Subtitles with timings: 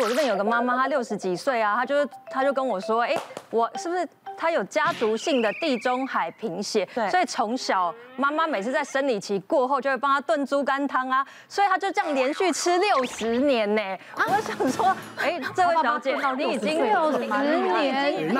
[0.00, 3.16] 我这边有个妈妈，她六十几岁啊，她就她就跟我说，哎，
[3.50, 4.08] 我是不是？
[4.36, 13.82] 他有家族性的地中海贫血，对，所以从小妈妈每次在生理期过后就会帮他炖猪肝汤啊，所以他就这样连续吃六十年呢。
[14.16, 18.34] 我想说，哎，这位小姐，你已经六十年，已经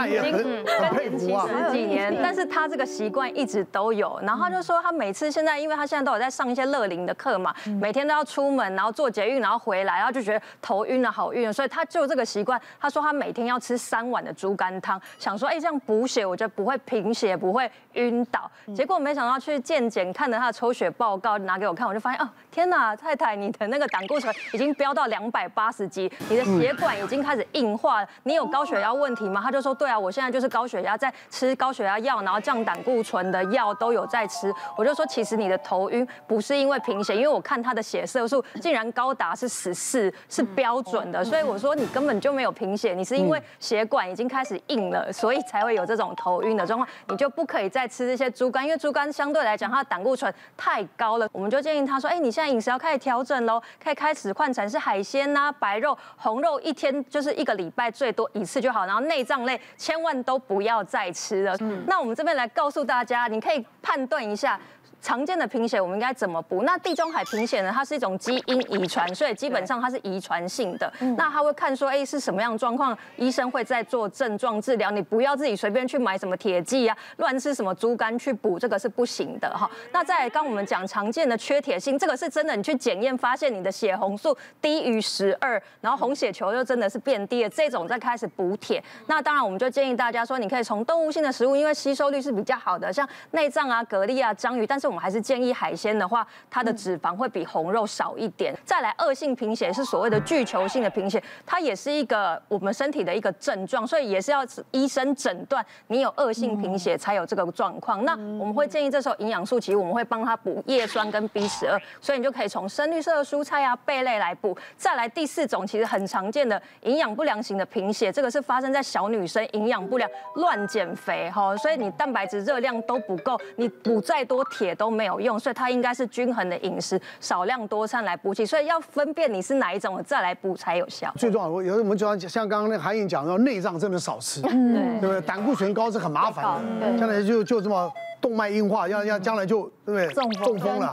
[0.64, 4.18] 更年期十几年，但是他这个习惯一直都有。
[4.22, 12.61] 然后他就说，他每次现在，因为他现在都有在上一些乐龄的课嘛，每天都要出门，然后做捷运，然后回来，然后就觉得头晕了，好晕，所以他就这个习惯。
[12.81, 15.82] 他说他每天要吃三碗的猪肝汤，想说，哎，这样。
[15.86, 18.50] 补血，我觉得不会贫血，不会晕倒。
[18.75, 28.08] 结果没想到去健检，看了他的抽血报告，拿给我看，我就发现哦，天哪，太太，你的那个胆固醇已经飙到两百八十几，你的血管已经开始硬化了。
[28.22, 29.41] 你有高血压问题吗？
[29.43, 34.53] 他就说，对啊，我现在就是高血压，在吃高血压药，然后降胆固醇的药都有在吃。
[34.77, 41.25] 我就说，其实你的头晕不是因为贫血，因为我看他的血色素竟然高达是十四，是标准的。
[41.25, 45.83] 所以我说你根本就没有贫血，你是因为血管已经开始硬了，所以才会有。
[45.83, 51.28] 有这种头晕的状况，你就不可以再吃这些猪肝，因为猪肝相对来讲，它的胆固醇太高了。
[51.33, 58.87] 我们就建议他说：“哎，你现在饮食要开始调整喽，可以开始换成是海鲜呐、啊、白肉、红肉，一天就是一个礼拜最多一次就好。
[58.87, 61.56] 然后内脏类千万都不要再吃了。
[61.59, 64.56] 嗯、那我们这边来告诉大家，你可以判断一下。”
[65.03, 66.62] 常见的贫血我们应该怎么补？
[66.62, 67.72] 那地中海贫血呢？
[67.75, 70.91] 它是一种基因遗传，所以基本上它是遗传性的。
[71.19, 72.97] 那他会看说，哎，是什么样的状况？
[73.17, 74.92] 医生会在做症状治疗。
[74.92, 79.69] 你不要自己随便去买什么铁剂啊，乱吃什么猪肝去补，这个是不行的哈。
[79.91, 88.81] 那再刚我们讲常见的缺铁性，这个是真的，你去检验发现你的血红素低于十二，然后红血球又真的是变低了，这种再开始补铁。
[89.09, 94.91] 那当然我们就建议大家说，你可以从动物性的食物，因为吸收率是比较好的，像内脏啊、蛤蜊啊、章鱼，但是。
[94.92, 98.54] 我们还是建议海鲜的话，它的脂肪会比红肉少一点。
[98.62, 108.04] 再来，恶性贫血是所谓的巨球性的贫血，它也是一个我们身体的一个症状，所以也是要医生诊断你有恶性贫血才有这个状况。
[108.04, 114.54] 那我们会建议这时候营养素，其实我们会帮他补叶酸跟 B 十二，所以你就可以从深绿色的蔬菜啊、贝类来补。
[114.76, 128.44] 再来第四种，其实很常见的营养不良型的贫血，这个是发生在小女生营养不良、乱减肥哈，所以你蛋白质热量都不够，你补再多铁都没有用，所以它应该是均衡的饮食，少量多餐来补气。
[128.44, 131.12] 所以要分辨你是哪一种，再来补才有效。
[131.16, 135.20] 最重要，我有我们就像像刚刚那个韩颖讲的，内脏真的少吃，嗯，对不对？
[135.20, 136.44] 胆固醇高是很麻烦
[136.81, 137.88] 的，将来就就这么
[138.20, 140.09] 动脉硬化，要要将来就对不对？
[140.09, 140.91] 中风中风了，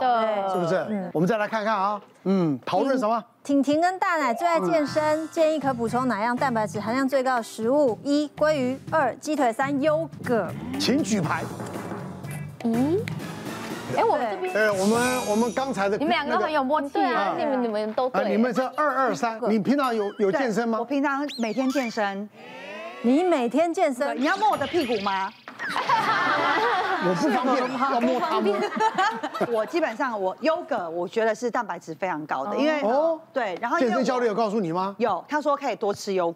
[0.52, 1.10] 是不是？
[1.12, 3.20] 我们再来看看啊，嗯，讨论什么？
[3.42, 7.98] 婷婷跟大奶最爱健身，建议可补充哪样蛋白质含量最高的食物？
[8.04, 10.46] 一鲑鱼，二鸡腿，三优格。
[10.78, 11.42] 请举牌。
[12.64, 12.96] 嗯。
[13.96, 18.28] 哎，我们这边，哎，我们我们刚才的，你们两个很有默契啊，你们你们都对。
[18.30, 20.78] 你们这二二三，你平常有有健身吗？
[20.78, 22.28] 我平常每天健身。
[23.02, 25.32] 你每天健身，你要摸我的屁股吗？
[27.02, 27.56] 我不方便，
[27.92, 28.54] 要摸他摸。
[29.50, 34.94] 我基本上我优格，我觉得是蛋白质非常高的，因为哦对，然后健身教练有告诉你吗？
[34.98, 36.30] 有，他说可以多吃优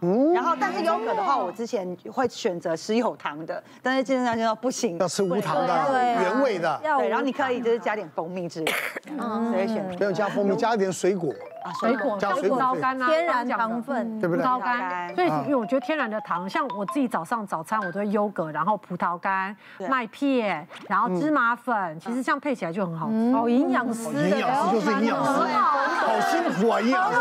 [0.00, 0.32] 格。
[0.34, 6.80] 然后，但是优格的话，我之前会选择吃有糖的，但是健身教练说不行，要吃无糖的、原味的。
[6.82, 8.72] 对，然后你可以就是加点蜂蜜之类
[9.16, 9.18] 的，
[9.50, 11.32] 所以选不用加蜂蜜，加一点水果。
[11.62, 14.42] 啊，水果加葡萄干啊，天然糖分，对不对？
[14.42, 19.54] 葡萄干，所以因为我觉得天然的糖，像我自己早上早餐我都会优格，然后葡萄干、
[19.86, 23.10] 麦片，然后芝麻粉，其实这样配起来就很好。
[23.10, 23.12] 吃。
[23.36, 27.18] 哦，营养师，营养师就是营养师，好辛苦啊，营养师。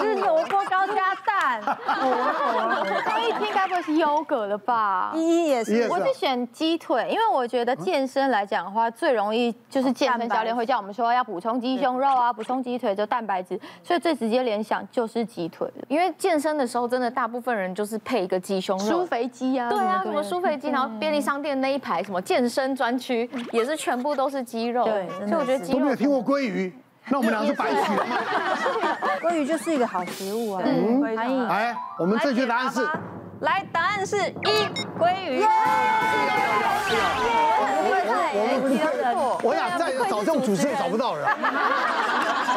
[0.00, 0.57] 吃萝卜糕
[1.56, 5.12] 我一听该不会是优格了吧？
[5.14, 15.68] 依依也是，我是选鸡腿，因为我觉得健身来讲的话，最容易就是健身教练会叫我们说要补充鸡胸肉啊，补充鸡腿就蛋白质，所以最直接联想就是鸡腿。
[15.88, 25.78] 因为健身的时候，真的大部分人就是配一个鸡胸肉，舒肥鸡啊，对啊，什么舒肥鸡，然后便利商店那一排什么健身专区也是全部都是鸡肉，对，所以我觉得鸡肉。
[25.78, 26.72] 都没有听过鲑鱼。
[27.10, 28.16] 那我们俩是白取了吗？
[29.22, 30.62] 鲑鱼就是一个好食物啊。
[30.64, 31.02] 嗯，
[31.48, 32.86] 哎，我们正确答案是，
[33.40, 34.68] 来，答案是一
[34.98, 35.44] 鲑鱼。
[39.40, 41.26] 我俩再找这种主持人找不到人，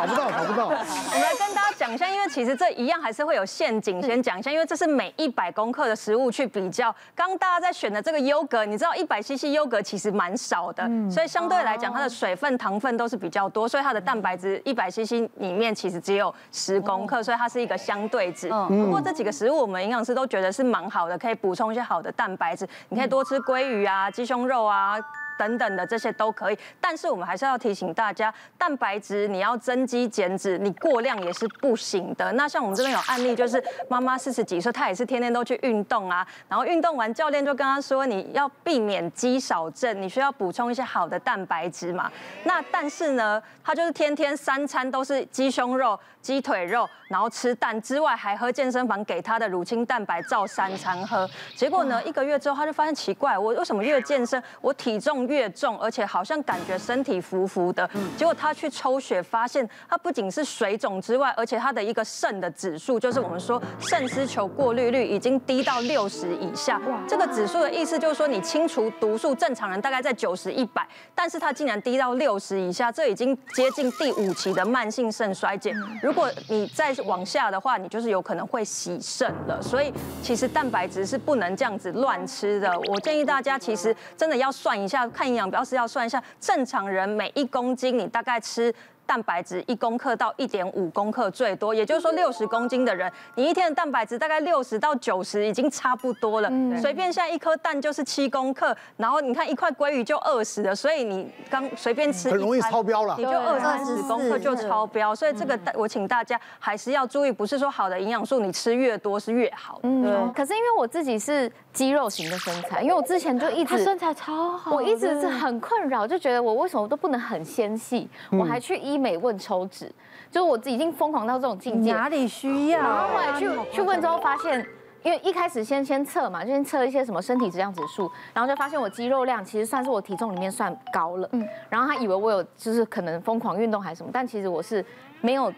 [0.06, 0.66] 找不到， 找不到。
[0.68, 6.94] 我们来跟大家讲一下，因为其实这一样还是会有陷阱，先讲一下，因为这是每一百公克的食物去比较。
[7.16, 18.50] 刚大家在选的这个优格，你知道一百 CC 优格其实蛮少的，所以相对来讲它的水分、糖分都是比较多，所以它的蛋白质一百 CC 里面其实只有十公克，所以它是一个相对值。
[18.50, 22.68] 不过这几个食物我们营养师都觉得是蛮好的，可以补充一些好的蛋白质。
[22.90, 24.98] 你可以多吃鲑鱼啊、鸡胸肉啊。
[25.42, 26.60] 等等的这些都可以。
[26.80, 32.32] 但是我们还是要提醒大家，蛋白质你要增肌减脂，你过量也是不行的。
[32.34, 42.12] 那像我们这边有案例，就是妈妈四十几岁，她也是天天都去运动啊，然后运动完教练就跟她说，你要避免肌少症，你需要补充一些好的蛋白质嘛。
[42.44, 46.00] 那但是呢，她就是天天三餐都是鸡胸肉。
[46.22, 51.28] 鸡腿肉，然后吃蛋之外，还喝健身房给她的乳清蛋白，照三餐喝。
[51.56, 57.90] 结果呢，一个月之后，她就发现奇怪，我为什么越健身，我体重越重，而且好像感觉身体浮浮的。
[58.18, 66.80] 结果他去抽血，发现他不仅是水肿之外，而且他的一个肾的指数，就是我们说肾丝球过滤率已经低到六十以下。
[67.08, 70.86] 这个指数的意思就是说，你清除毒素，正常人大概在九十一百，
[71.16, 75.74] 但是他竟然低到六十以下，这已经接近第五期的慢性肾衰竭。
[76.02, 79.62] 如果你再往下的话，你就是有可能会洗肾了。
[79.62, 82.72] 所以其实蛋白质是不能这样子乱吃的。
[82.88, 88.74] 我建议大家其实真的要算一下，看营养标示要算一下，正常人每一公斤你大概吃。
[89.12, 96.50] 蛋白质一公克到一点五公克最多，也就是说六十公斤的人，你一天的蛋白质大概六十到九十已经差不多了。
[96.80, 105.14] 随便现在一颗蛋就是七公克，然后你看一块鲑鱼就二十了，所以你刚随便吃很容易超标了，你就二三十公克就超标。
[105.14, 109.82] 所以这个我请大家还是要注意，不是说好的营养素你吃越多是越好。
[109.84, 119.01] 嗯，可是因为我自己是肌肉型的身材，因为我之前就一直身材超好，我一直是很困扰，就觉得我为什么都不能很纤细，我还去医。
[119.02, 119.92] 美问抽脂，
[120.30, 121.92] 就是我已经疯狂到这种境界。
[121.92, 122.80] 哪里需要？
[122.80, 124.66] 然后后来去去问之后发现，
[125.04, 131.28] 因为一开始先先测嘛，就先测一些什么身体质量指数，然后就发现我肌肉量其实算是我体重里面算高了。
[131.32, 134.86] 嗯，然后他以为我有就是可能疯狂运动还是什么，但其实我是
[135.22, 135.52] 没有。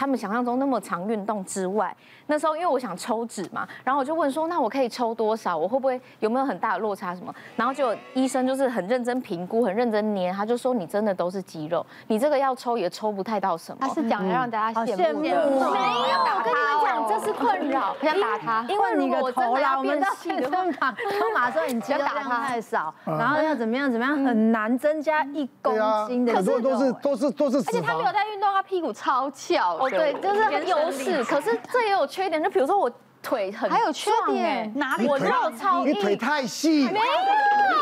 [0.00, 1.92] 他们想象中那么常运动之外，
[2.28, 5.56] 那时候因为我想抽脂嘛，然后我就问说，那我可以抽多少？
[5.56, 7.34] 我会不会有没有很大的落差什么？
[7.56, 13.78] 然后就医生就是很认真评估，很认真捏，他就说你真的都是肌肉，你这个要抽也抽不太到什么。
[13.80, 25.74] 他是讲要让大家羡慕，没有，我跟你们讲这是困扰，我想打他，因为你个头啦，我们到健身房都马上你肌肉量太少，然后要怎么样怎么样，很难增加一公
[26.06, 26.34] 斤的。
[26.34, 29.78] 可是都是都是都是，而且他没有在运动，他屁股超翘。
[29.78, 32.42] 哦对，就是很优势，可是这也有缺点。
[32.42, 32.90] 就比如说我
[33.22, 35.06] 腿很还有缺点哪里？
[35.06, 36.88] 我肉超硬，你腿太细。
[36.88, 37.04] 没有，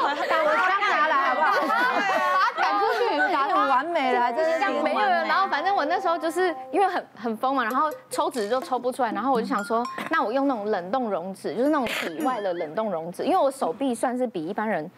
[0.04, 0.44] 我枪
[0.90, 1.52] 拿来好不好？
[1.66, 4.72] 把它赶出去，打很完美了，就是这样。
[4.82, 14.90] 没有，然后反正我那时候就是因为很很疯嘛，然后抽纸就抽不出来，然后我就想说，那我用那种冷冻溶脂，就是那种体外的冷冻溶脂，因为我手臂算是比一般人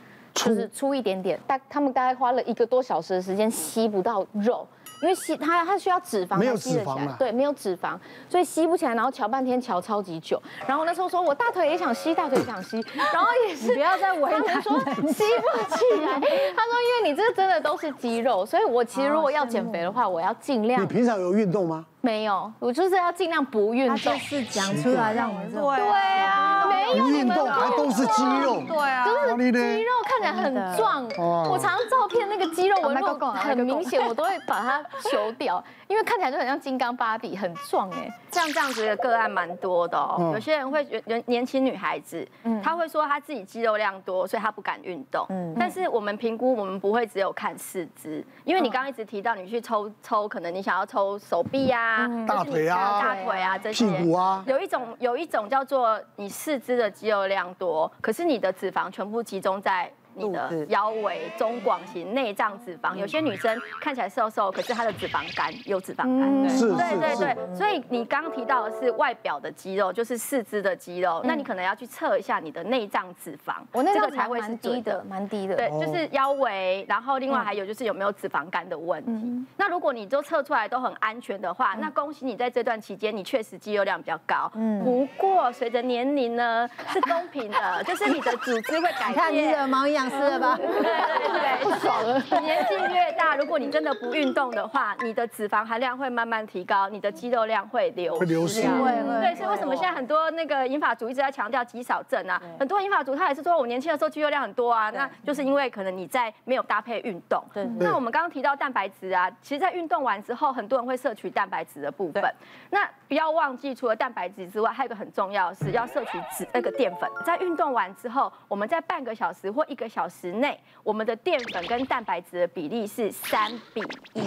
[0.47, 4.67] 就是粗一点点，大他们大概花了一个多小时的时间吸不到肉。
[5.01, 7.97] 因为吸它，它需要脂肪，没有脂肪啊，对，没有脂肪，
[8.29, 10.43] 所以吸不起来，然后瞧半天瞧超级久。
[10.67, 16.19] 然后那时候说我大腿也想吸，大腿也想吸，然后也是不要再 为难说吸不起来。
[16.19, 20.83] 他说因为你这真的都是肌肉，所以我其实如果要减肥的话，我要尽量。
[20.83, 21.87] 你平常有运动吗？
[22.01, 23.97] 没有，我就是要尽量不运动。
[23.97, 26.58] 他就是讲出来让我们对啊，
[26.95, 31.05] 运动还都是肌肉，对啊，就是肌肉看起来很壮。
[31.49, 38.09] 我常常照片那个肌肉纹路很明显，我都会把它修掉，因为看起来就很像金刚芭比，很壮哎。
[38.31, 40.31] 像这样子的个案蛮多的哦。
[40.35, 42.27] 有些人会觉得年轻女孩子，
[42.63, 45.27] 她会说她自己肌肉量多，所以她不敢运动。
[45.31, 52.07] 嗯，但是我们评估，我们不会只有看四肢，因为你刚刚一直提到你去抽抽，可能你想要抽手臂啊。
[52.27, 59.93] 大腿啊，大腿啊，这些屁股啊，有一种有一种叫做你四肢的肌肉量多，可是你的脂肪全部集中在。
[60.19, 66.51] 你的腰围中广型内脏脂肪，有些女生看起来瘦瘦，可是她的脂肪肝有脂肪肝。
[66.51, 67.57] 是，对对对。
[67.57, 75.57] 所以你刚刚提到的是外表的肌肉，就是四肢的肌肉，那你可能要去测一下你的内脏脂肪，我那个才会是低的，蛮低的。
[75.57, 79.47] 对，就是腰围，然后另外还有就是有没有脂肪肝的问题。
[79.57, 84.51] 那如果你都测出来都很安全的话，那恭喜你在这段期间你确实肌肉量比较高。
[84.55, 84.83] 嗯。
[84.85, 89.15] 不过随着年龄呢，是公平的， 就是你的组织会改变。
[89.15, 90.08] 看你的毛一样。
[90.09, 90.57] 是了吧？
[90.61, 92.19] 对对对，不爽了。
[92.41, 98.19] 年纪越大，如果你真的不运动的话，你的脂肪含量会慢慢提高，你的肌肉量会流失。
[98.21, 98.63] 会流失。
[98.63, 102.41] 对，所以为什么现在很多那个银发族一直在强调肌少症啊？
[102.59, 107.43] 很多银发族他也是说我年轻的时候肌肉量很多啊，那就是因为可能你在没有搭配运动。
[107.53, 107.65] 对。
[107.79, 112.23] 那我们刚刚提到蛋白质啊，其实，在运动完之后，很多人会摄取蛋白质的部分。
[112.71, 117.09] 那不要忘记，除了蛋白质之外，还有一个很重要的是要摄取脂那个淀粉。
[117.25, 123.81] 在运动完之后，我们在半个小时或一个个小时内，我们的淀粉跟蛋白质的比例是三比
[124.13, 124.23] 一。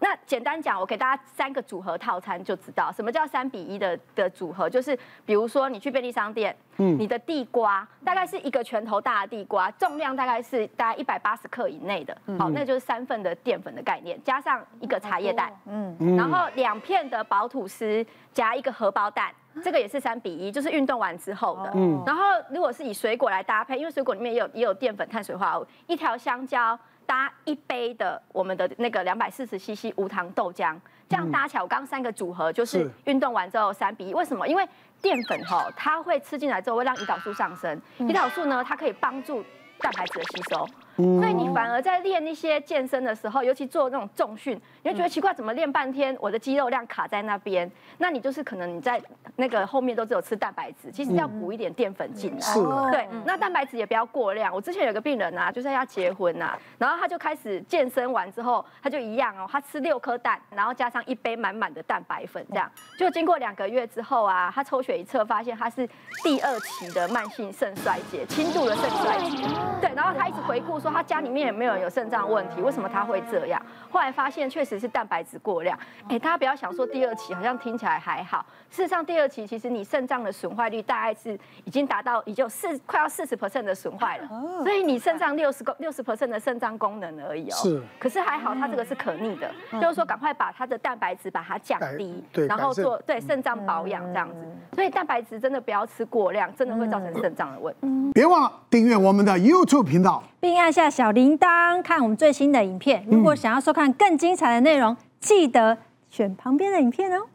[0.00, 19.32] 那简单讲，我给大家三个组合套餐就知道什么叫三比一的的组合，就是比如说你去便利商店，嗯，你的地瓜大概是一个拳头大的地瓜，重量大概是大概一百八十克以内的，好，那就是三份的淀粉的概念，加上一个茶叶蛋，嗯，然后两片的薄吐司加一个荷包蛋。
[19.62, 21.72] 这个也是三比一，就是运动完之后的。
[21.74, 30.76] 嗯，然后如果是以水果来搭配，因为水果里面也有也有淀粉、碳水化合物，一条香蕉搭一杯的我们的那个两百四十 CC 无糖豆浆，
[31.08, 34.14] 这样搭起来，我刚刚三个组合就是运动完之后三比一。
[34.14, 34.46] 为什么？
[34.46, 34.68] 因为
[35.00, 39.44] 淀粉哈，它会吃进来之后会让胰岛素上升，胰岛素呢，它可以帮助
[39.78, 40.68] 蛋白质的吸收。
[40.96, 47.70] 所以你反而在练一些健身的时候，尤其做那种重训，你会觉得奇怪，怎么练半天我的肌肉量卡在那边？
[47.98, 49.00] 那你就是可能你在
[49.36, 52.40] 那个后面都只有吃蛋白质，其实要补一点淀粉进来。
[52.40, 52.60] 是。
[52.90, 54.54] 对，那蛋白质也不要过量。
[54.54, 65.86] 我之前有个病人啊，就是要结婚啊，然后他就开始健身完之后，他就一样哦，他吃六颗蛋，然后加上一杯满满的蛋白粉，这样就经过两个月之后啊，他抽血一测发现他是
[66.22, 69.46] 第二期的慢性肾衰竭，轻度的肾衰竭。
[69.80, 70.96] 对，然后他一直回顾说。
[70.96, 73.60] 他家里面也没有人有肾脏问题，为什么他会这样？
[73.90, 75.78] 后来发现确实是蛋白质过量。
[76.08, 84.28] 哎，大家不要想说第二期好像听起来还好，事实上第二期其实你肾脏的损坏率大概是已经达到已经有四快要四十 percent 的损坏了，
[84.62, 87.54] 所以你肾脏六十六十 percent 的肾脏功能而已哦。
[87.56, 87.82] 是。
[87.98, 94.36] 可是还好，它这个是可逆的，就是说赶快把它的蛋白质把它降低，然后做对肾脏保养这样子。
[94.72, 98.12] 所以蛋白质真的不要吃过量，真的会造成肾脏的问题。
[98.14, 103.02] 别忘了订阅我们的 YouTube 频道，并按下小铃铛，看我们最新的影片。
[103.10, 105.78] 如果想要收看更精彩的内容，记得
[106.10, 107.28] 选旁边的影片哦。